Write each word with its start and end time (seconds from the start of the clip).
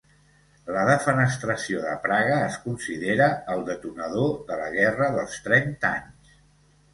La 0.75 0.83
defenestració 0.87 1.83
de 1.83 1.91
Praga 2.05 2.39
es 2.45 2.57
considera 2.63 3.27
el 3.57 3.61
detonador 3.69 4.33
de 4.49 4.59
la 4.63 4.71
Guerra 4.79 5.11
dels 5.19 5.37
Trenta 5.47 5.93
Anys. 6.01 6.35